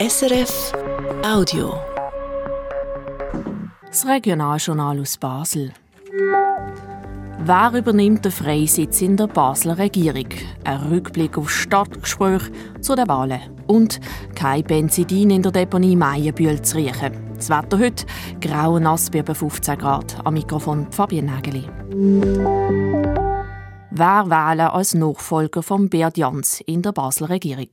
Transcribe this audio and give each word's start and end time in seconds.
SRF 0.00 0.72
Audio. 1.22 1.74
Das 3.86 4.06
Regionaljournal 4.06 4.98
aus 4.98 5.18
Basel. 5.18 5.74
Wer 7.40 7.72
übernimmt 7.74 8.24
den 8.24 8.32
Freisitz 8.32 9.02
in 9.02 9.18
der 9.18 9.26
Basler 9.26 9.76
Regierung? 9.76 10.28
Ein 10.64 10.78
Rückblick 10.90 11.36
auf 11.36 11.50
Stadtgespräche 11.50 12.50
zu 12.80 12.94
den 12.96 13.08
Wahlen. 13.08 13.42
Und 13.66 14.00
kein 14.34 14.64
Benzidin 14.64 15.28
in 15.28 15.42
der 15.42 15.52
Deponie 15.52 15.96
Meienbühl 15.96 16.62
zu 16.62 16.78
riechen. 16.78 17.12
Das 17.36 17.50
Wetter 17.50 17.78
heute 17.78 18.06
grau 18.40 18.76
und 18.76 18.84
nass 18.84 19.10
bei 19.10 19.18
etwa 19.18 19.34
15 19.34 19.76
Grad. 19.76 20.16
Am 20.24 20.32
Mikrofon 20.32 20.90
Fabienne 20.90 21.30
Nägeli. 21.30 23.09
Wer 23.92 24.30
wählen 24.30 24.68
als 24.68 24.94
Nachfolger 24.94 25.64
von 25.64 25.88
Beat 25.88 26.16
Jans 26.16 26.60
in 26.60 26.80
der 26.80 26.92
Basler 26.92 27.28
Regierung? 27.28 27.70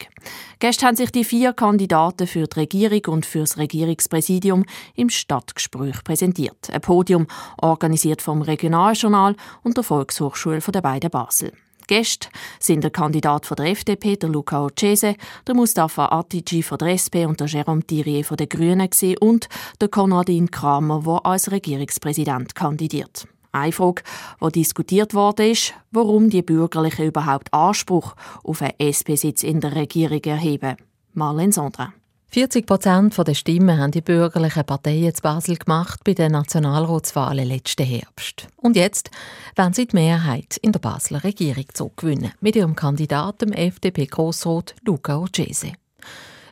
Gestern 0.58 0.88
haben 0.88 0.96
sich 0.96 1.12
die 1.12 1.24
vier 1.24 1.54
Kandidaten 1.54 2.26
für 2.26 2.48
die 2.48 2.60
Regierung 2.60 3.14
und 3.14 3.26
für 3.28 3.42
das 3.42 3.60
Regierungspräsidium 3.60 4.66
im 4.96 5.10
Stadtgespräch 5.10 6.04
präsentiert. 6.04 6.72
Ein 6.72 6.82
Podium 6.82 7.28
organisiert 7.62 8.24
vom 8.24 8.42
Regionaljournal 8.42 9.36
und 9.62 9.78
der 9.78 9.84
Volkshochschule 9.84 10.60
der 10.60 10.82
beiden 10.82 11.12
Basel. 11.12 11.52
Gäste 11.86 12.30
sind 12.60 12.84
der 12.84 12.92
Kandidat 12.92 13.46
von 13.46 13.56
der 13.56 13.68
FDP, 13.68 14.16
der 14.16 14.30
Luca 14.30 14.66
Ocese, 14.66 15.16
der 15.46 15.56
Mustafa 15.56 16.08
Atici 16.08 16.64
von 16.64 16.80
der 16.80 16.90
SP 16.98 17.30
und 17.30 17.40
der 17.40 17.48
Jérôme 17.48 17.86
Thierry 17.86 18.24
von 18.24 18.38
den 18.38 18.50
Grünen 18.50 18.90
und 19.20 19.50
der 19.80 19.88
Konradin 19.88 20.50
Kramer, 20.50 21.04
der 21.06 21.26
als 21.28 21.52
Regierungspräsident 21.52 22.56
kandidiert. 22.56 23.28
Eine 23.58 23.72
Frage, 23.72 24.04
die 24.42 24.52
diskutiert 24.52 25.14
wurde, 25.14 25.50
ist, 25.50 25.74
warum 25.92 26.30
die 26.30 26.44
Bürgerlichen 26.44 27.06
überhaupt 27.06 27.54
Anspruch 27.54 28.16
auf 28.44 28.62
einen 28.62 28.74
SP-Sitz 28.78 29.44
in 29.44 29.62
der 29.62 29.76
Regierung 29.76 30.22
erheben. 30.24 30.78
Marlene 31.14 31.52
Sondra. 31.52 31.94
40 32.30 32.68
Prozent 32.68 33.18
der 33.18 33.34
Stimmen 33.34 33.80
haben 33.80 33.92
die 33.92 34.02
bürgerlichen 34.02 34.66
Parteien 34.66 35.16
zu 35.16 35.22
Basel 35.22 35.56
gemacht 35.56 36.02
bei 36.04 36.14
den 36.14 36.34
Nationalratswahlen 36.34 37.48
letzten 37.48 37.86
Herbst. 37.86 38.48
Und 38.58 38.76
jetzt 38.76 39.10
wollen 39.56 39.74
sie 39.74 39.88
die 39.88 39.96
Mehrheit 39.96 40.58
in 40.58 40.74
der 40.74 40.80
Basler 40.80 41.24
Regierung 41.24 41.66
zurückgewinnen, 41.74 42.34
mit 42.42 42.56
ihrem 42.56 42.76
Kandidaten 42.76 43.54
FDP-Grossrat 43.54 44.76
Luca 44.86 45.18
Ocese. 45.18 45.72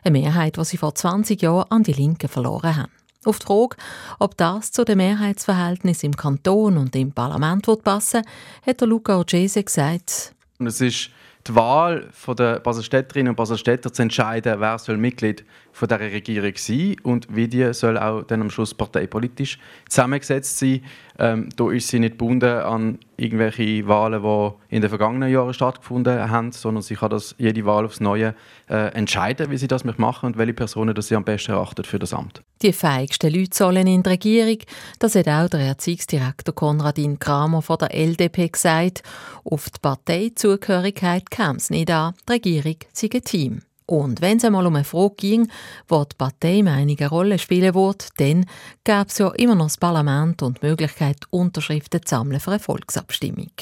Eine 0.02 0.18
Mehrheit, 0.18 0.56
die 0.56 0.64
sie 0.64 0.78
vor 0.78 0.94
20 0.94 1.42
Jahren 1.42 1.70
an 1.70 1.82
die 1.82 1.92
Linken 1.92 2.28
verloren 2.28 2.76
haben. 2.76 2.92
Auf 3.26 3.40
die 3.40 3.46
Frage, 3.46 3.76
ob 4.20 4.36
das 4.36 4.70
zu 4.70 4.84
den 4.84 4.98
Mehrheitsverhältnissen 4.98 6.10
im 6.10 6.16
Kanton 6.16 6.76
und 6.76 6.94
im 6.94 7.10
Parlament 7.10 7.66
passen, 7.82 8.22
hat 8.64 8.80
Luca 8.82 9.18
Ocese 9.18 9.64
gesagt. 9.64 10.32
Es 10.60 10.80
ist 10.80 11.10
die 11.48 11.54
Wahl 11.54 12.08
der 12.38 12.60
Baselstädterinnen 12.60 13.30
und 13.30 13.36
Baselstädter 13.36 13.92
zu 13.92 14.02
entscheiden, 14.02 14.60
wer 14.60 14.78
soll 14.78 14.96
Mitglied 14.96 15.44
von 15.72 15.88
der 15.88 16.00
Regierung 16.00 16.52
sein 16.56 16.96
und 17.02 17.28
wie 17.34 17.48
die 17.48 17.72
soll 17.74 17.98
auch 17.98 18.22
dann 18.22 18.40
am 18.40 18.50
Schluss 18.50 18.74
parteipolitisch 18.74 19.58
zusammengesetzt 19.88 20.58
sein. 20.58 20.82
Ähm, 21.18 21.48
da 21.56 21.70
ist 21.70 21.88
sie 21.88 21.98
nicht 21.98 22.12
gebunden 22.12 22.50
an 22.50 22.98
irgendwelche 23.16 23.86
Wahlen, 23.86 24.22
die 24.22 24.74
in 24.74 24.80
den 24.82 24.88
vergangenen 24.88 25.30
Jahren 25.30 25.54
stattgefunden 25.54 26.30
haben, 26.30 26.52
sondern 26.52 26.82
sie 26.82 26.94
kann 26.94 27.10
das 27.10 27.34
jede 27.38 27.64
Wahl 27.64 27.84
aufs 27.84 28.00
Neue 28.00 28.34
äh, 28.68 28.92
entscheiden, 28.94 29.50
wie 29.50 29.58
sie 29.58 29.68
das 29.68 29.84
machen 29.84 30.26
und 30.26 30.38
welche 30.38 30.54
Personen 30.54 30.94
das 30.94 31.08
sie 31.08 31.16
am 31.16 31.24
besten 31.24 31.52
erachtet 31.52 31.86
für 31.86 31.98
das 31.98 32.12
Amt. 32.12 32.42
Die 32.62 32.72
feigsten 32.72 33.34
Leute 33.34 33.54
sollen 33.54 33.86
in 33.86 34.02
die 34.02 34.08
Regierung. 34.08 34.58
Das 34.98 35.14
hat 35.14 35.28
auch 35.28 35.48
der 35.48 35.60
Erziehungsdirektor 35.60 36.54
Konradin 36.54 37.18
Kramer 37.18 37.60
von 37.60 37.78
der 37.78 37.94
LDP 37.94 38.48
gesagt. 38.48 39.02
Auf 39.44 39.68
die 39.68 39.78
Parteizugehörigkeit 39.80 41.30
kam 41.30 41.56
es 41.56 41.68
nicht 41.68 41.90
an. 41.90 42.14
Die 42.28 42.32
Regierung 42.32 42.76
sei 42.92 43.10
ein 43.12 43.24
Team. 43.24 43.62
Und 43.84 44.20
wenn 44.20 44.38
es 44.38 44.44
einmal 44.44 44.66
um 44.66 44.74
eine 44.74 44.84
Frage 44.84 45.14
ging, 45.16 45.48
wo 45.86 46.04
die 46.04 46.16
Parteimeinung 46.16 46.96
eine 46.98 47.08
Rolle 47.08 47.38
spielen 47.38 47.74
wird, 47.74 48.08
dann 48.16 48.46
gäbe 48.84 49.06
es 49.08 49.18
ja 49.18 49.28
immer 49.34 49.54
noch 49.54 49.66
das 49.66 49.76
Parlament 49.76 50.42
und 50.42 50.60
die 50.60 50.66
Möglichkeit, 50.66 51.18
Unterschriften 51.30 52.02
zu 52.04 52.08
sammeln 52.08 52.40
für 52.40 52.52
eine 52.52 52.58
Volksabstimmung. 52.58 53.52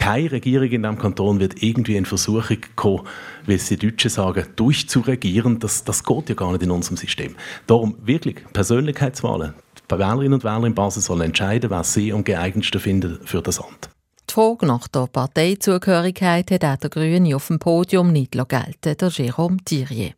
Keine 0.00 0.32
Regierung 0.32 0.68
in 0.70 0.82
diesem 0.82 0.98
Kanton 0.98 1.40
wird 1.40 1.62
irgendwie 1.62 1.96
in 1.96 2.06
Versuchung 2.06 2.56
kommen, 2.74 3.06
wie 3.46 3.54
es 3.54 3.68
die 3.68 3.76
Deutschen 3.76 4.10
sagen, 4.10 4.46
durchzuregieren. 4.56 5.60
Das, 5.60 5.84
das 5.84 6.02
geht 6.02 6.30
ja 6.30 6.34
gar 6.34 6.52
nicht 6.52 6.62
in 6.62 6.70
unserem 6.70 6.96
System. 6.96 7.36
Darum 7.66 7.96
wirklich 8.02 8.36
Persönlichkeitswahlen. 8.52 9.54
Die 9.90 9.98
Wählerinnen 9.98 10.32
und 10.32 10.44
Wähler 10.44 10.64
in 10.64 10.74
Basel 10.74 11.02
sollen 11.02 11.20
entscheiden, 11.20 11.70
wer 11.70 11.84
sie 11.84 12.12
am 12.12 12.24
geeignetsten 12.24 12.80
finden 12.80 13.20
für 13.24 13.42
das 13.42 13.60
Amt. 13.60 13.90
Die 14.28 14.32
Frage 14.32 14.66
nach 14.66 14.88
der 14.88 15.06
Parteizugehörigkeit 15.06 16.50
hat 16.50 16.64
auch 16.64 16.76
der 16.76 16.90
Grüne 16.90 17.36
auf 17.36 17.48
dem 17.48 17.58
Podium 17.58 18.10
nicht 18.10 18.32
gelten, 18.32 18.78
der 18.82 18.96
Jérôme 18.96 19.58
Thierry. 19.64 20.14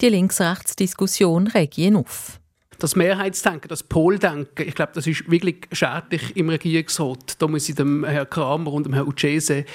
Die 0.00 0.08
Links-Rechts-Diskussion 0.08 1.50
ihn 1.76 1.96
auf. 1.96 2.39
Das 2.80 2.96
Mehrheitsdenken, 2.96 3.68
das 3.68 3.82
Poldenken, 3.82 4.66
ich 4.66 4.74
glaube, 4.74 4.92
das 4.94 5.06
ist 5.06 5.30
wirklich 5.30 5.68
schädlich 5.70 6.34
im 6.34 6.48
Regierungsrat. 6.48 7.40
Da 7.40 7.46
muss 7.46 7.68
ich 7.68 7.74
dem 7.74 8.06
Herrn 8.06 8.28
Kramer 8.30 8.72
und 8.72 8.86
dem 8.86 8.94
Herrn 8.94 9.06
Uchese 9.06 9.66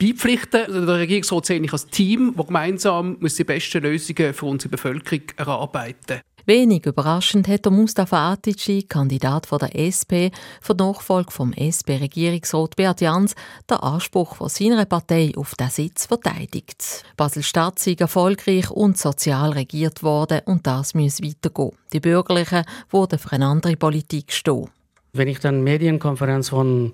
beipflichten. 0.00 0.64
Also 0.64 0.86
der 0.86 0.96
Regierungsrat 0.96 1.44
sehe 1.44 1.60
ich 1.60 1.72
als 1.72 1.86
Team, 1.88 2.32
das 2.34 2.46
gemeinsam 2.46 3.18
muss 3.20 3.34
die 3.34 3.44
besten 3.44 3.82
Lösungen 3.82 4.32
für 4.32 4.46
unsere 4.46 4.70
Bevölkerung 4.70 5.24
erarbeiten 5.36 6.22
muss. 6.22 6.33
Wenig 6.46 6.84
überraschend 6.84 7.48
hat 7.48 7.64
Mustafa 7.70 8.32
Atici, 8.32 8.82
Kandidat 8.82 9.46
von 9.46 9.60
der 9.60 9.74
SP, 9.80 10.28
für 10.60 10.74
die 10.74 10.84
Nachfolge 10.84 11.30
vom 11.30 11.54
SP-Regierungsrat 11.56 12.76
Beat 12.76 13.00
Jans, 13.00 13.34
den 13.70 13.78
Anspruch 13.78 14.36
von 14.36 14.50
seiner 14.50 14.84
Partei 14.84 15.32
auf 15.38 15.54
den 15.54 15.70
Sitz 15.70 16.04
verteidigt. 16.04 17.02
Basel-Stadt 17.16 17.78
sei 17.78 17.96
erfolgreich 17.98 18.70
und 18.70 18.98
sozial 18.98 19.52
regiert 19.52 20.02
worden 20.02 20.42
und 20.44 20.66
das 20.66 20.92
muss 20.92 21.22
weitergehen. 21.22 21.78
Die 21.94 22.00
Bürgerlichen 22.00 22.64
wurden 22.90 23.18
für 23.18 23.32
eine 23.32 23.46
andere 23.46 23.76
Politik 23.76 24.30
stehen. 24.30 24.68
Wenn 25.14 25.28
ich 25.28 25.40
dann 25.40 25.62
Medienkonferenz 25.62 26.50
von 26.50 26.92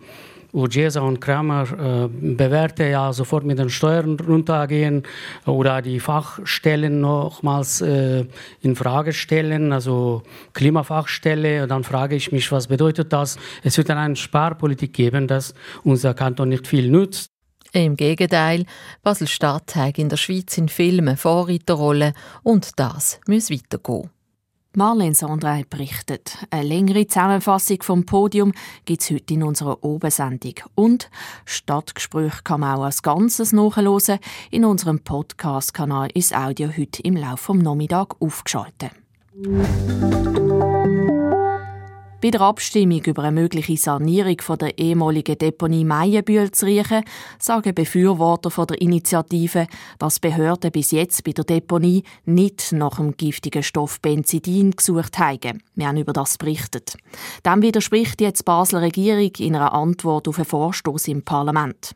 Ugesa 0.52 1.00
und 1.00 1.20
Kramer 1.20 1.62
äh, 1.62 2.08
bewährte, 2.08 2.84
ja 2.84 3.12
sofort 3.12 3.44
mit 3.44 3.58
den 3.58 3.70
Steuern 3.70 4.18
runtergehen 4.18 5.04
oder 5.46 5.82
die 5.82 6.00
Fachstellen 6.00 7.00
nochmals 7.00 7.80
äh, 7.80 8.24
in 8.60 8.76
Frage 8.76 9.12
stellen, 9.12 9.72
also 9.72 10.22
Klimafachstelle. 10.52 11.66
Dann 11.66 11.84
frage 11.84 12.16
ich 12.16 12.32
mich, 12.32 12.50
was 12.52 12.66
bedeutet 12.66 13.12
das? 13.12 13.38
Es 13.62 13.76
wird 13.78 13.88
dann 13.88 13.98
eine 13.98 14.16
Sparpolitik 14.16 14.92
geben, 14.92 15.26
dass 15.26 15.54
unser 15.84 16.14
Kanton 16.14 16.48
nicht 16.48 16.66
viel 16.66 16.90
nützt. 16.90 17.30
Im 17.72 17.96
Gegenteil, 17.96 18.64
Basel-Stadt 19.02 19.76
hat 19.76 19.98
in 19.98 20.08
der 20.08 20.16
Schweiz 20.16 20.58
in 20.58 20.68
Filmen 20.68 21.16
Vorreiterrolle 21.16 22.14
und 22.42 22.80
das 22.80 23.20
muss 23.28 23.50
weitergehen. 23.50 24.10
Marlene 24.76 25.16
Sandrei 25.16 25.64
berichtet. 25.69 26.38
Eine 26.50 26.62
längere 26.62 27.04
Zusammenfassung 27.06 27.82
vom 27.82 28.06
Podium 28.06 28.53
gibt 28.84 29.03
es 29.03 29.10
heute 29.10 29.34
in 29.34 29.42
unserer 29.42 29.82
Obensendung. 29.82 30.54
Und 30.76 31.10
Stadtgespräch 31.44 32.44
kann 32.44 32.60
man 32.60 32.78
auch 32.78 32.84
als 32.84 33.03
Ganzes 33.03 33.53
nachhören. 33.53 34.20
In 34.53 34.64
unserem 34.64 35.00
Podcast-Kanal 35.00 36.10
ist 36.14 36.36
Audio 36.36 36.69
heute 36.69 37.03
im 37.03 37.16
Laufe 37.16 37.53
des 37.53 37.62
Nachmittags 37.62 38.14
aufgeschaltet. 38.20 38.92
Bei 42.22 42.31
der 42.31 42.42
Abstimmung 42.42 43.03
über 43.06 43.22
eine 43.22 43.41
mögliche 43.41 43.78
Sanierung 43.78 44.38
von 44.42 44.58
der 44.58 44.76
ehemaligen 44.76 45.38
Deponie 45.38 45.86
Meienbühl 45.86 46.50
zu 46.50 46.66
riechen, 46.66 47.03
sagen 47.38 47.75
Befürworter 47.75 48.50
von 48.50 48.66
der 48.66 48.78
Initiative, 48.82 49.66
dass 49.98 50.20
Behörden 50.20 50.70
bis 50.70 50.91
jetzt 50.91 51.25
bei 51.25 51.32
der 51.32 51.44
Deponie 51.44 52.03
nicht 52.26 52.72
nach 52.72 52.97
dem 52.97 53.16
giftigen 53.16 53.62
Stoff 53.62 54.03
Benzidin 54.03 54.72
gesucht 54.72 55.19
haben. 55.19 55.62
Wir 55.75 55.88
haben 55.88 55.97
über 55.97 56.12
das 56.12 56.36
berichtet. 56.36 56.98
Dem 57.47 57.62
widerspricht 57.62 58.20
jetzt 58.20 58.41
die 58.41 58.44
Basler 58.44 58.82
Regierung 58.82 59.32
in 59.38 59.56
einer 59.56 59.72
Antwort 59.72 60.28
auf 60.28 60.36
einen 60.36 60.44
Vorstoß 60.44 61.09
im 61.09 61.22
Parlament. 61.22 61.94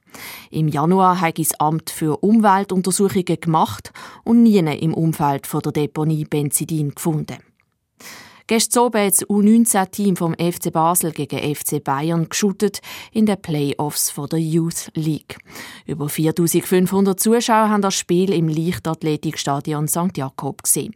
Im 0.51 0.69
Januar 0.69 1.21
hat 1.21 1.39
das 1.39 1.53
Amt 1.61 1.91
für 1.91 2.23
Umweltuntersuchungen 2.23 3.41
gemacht 3.43 3.93
und 4.25 4.43
nie 4.43 4.57
im 4.57 4.95
Umfeld 4.95 5.47
der 5.53 5.73
Deponie 5.73 6.25
Benzidin 6.25 6.95
gefunden. 6.95 7.54
Gestern 8.47 8.85
Abend 8.85 9.05
hat 9.07 9.13
das 9.15 9.27
U19-Team 9.27 10.17
vom 10.17 10.35
FC 10.35 10.71
Basel 10.71 11.13
gegen 11.13 11.55
FC 11.55 11.83
Bayern 11.83 12.29
geschootet 12.29 12.81
in 13.11 13.25
den 13.25 13.41
Playoffs 13.41 14.13
der 14.31 14.39
Youth 14.39 14.91
League. 14.93 15.39
Über 15.87 16.11
4500 16.11 17.19
Zuschauer 17.19 17.71
haben 17.71 17.81
das 17.81 17.95
Spiel 17.95 18.31
im 18.35 18.49
Leichtathletikstadion 18.49 19.89
St. 19.89 20.19
Jakob 20.19 20.63
gesehen. 20.63 20.95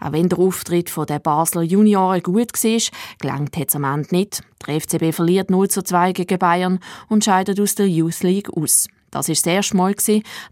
Auch 0.00 0.12
wenn 0.12 0.28
der 0.28 0.38
Auftritt 0.38 0.92
der 1.08 1.18
Basler 1.18 1.62
Junioren 1.62 2.22
gut 2.22 2.52
war, 2.52 2.80
gelangt 3.18 3.56
es 3.56 3.74
am 3.74 3.84
Ende 3.84 4.14
nicht. 4.14 4.42
Der 4.66 4.78
FCB 4.78 5.14
verliert 5.14 5.50
0 5.50 5.68
zu 5.68 5.82
2 5.82 6.12
gegen 6.12 6.38
Bayern 6.38 6.78
und 7.08 7.24
scheidet 7.24 7.58
aus 7.58 7.74
der 7.74 7.88
Youth 7.88 8.22
League 8.22 8.52
aus. 8.54 8.86
Das 9.12 9.28
ist 9.28 9.46
das 9.46 9.52
erste 9.52 9.76
Mal, 9.76 9.94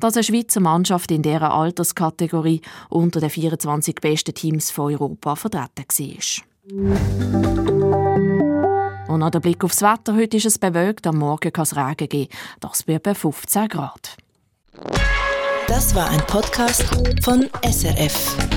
dass 0.01 0.15
eine 0.15 0.23
Schweizer 0.23 0.61
Mannschaft 0.61 1.11
in 1.11 1.23
dieser 1.23 1.51
Alterskategorie 1.53 2.61
unter 2.91 3.19
den 3.19 3.31
24 3.31 3.97
besten 3.97 4.35
Teams 4.35 4.71
von 4.71 4.93
Europa 4.93 5.35
vertreten 5.35 5.87
war. 5.89 6.19
Und 9.09 9.19
noch 9.19 9.31
der 9.31 9.41
Blick 9.41 9.65
aufs 9.65 9.83
Wetter. 9.83 10.15
Heute 10.15 10.37
ist 10.37 10.47
es 10.47 10.59
bewölkt, 10.59 11.07
am 11.07 11.17
Morgen 11.17 11.53
kann 11.53 11.63
es 11.63 11.75
Regen 11.75 12.09
geben. 12.09 12.29
Das 12.61 12.87
wird 12.87 13.03
bei 13.03 13.15
15 13.15 13.69
Grad. 13.69 14.17
Das 15.67 15.95
war 15.95 16.11
ein 16.11 16.21
Podcast 16.27 16.85
von 17.23 17.49
SRF. 17.65 18.50